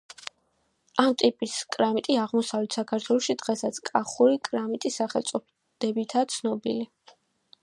ამ 1.03 1.11
ტიპის 1.21 1.57
კრამიტი 1.75 2.15
აღმოსავლეთ 2.23 2.79
საქართველოში 2.79 3.37
დღესაც 3.43 3.81
კახური 3.91 4.43
კრამიტის 4.51 5.01
სახელწოდებითაა 5.03 6.35
ცნობილი. 6.39 6.87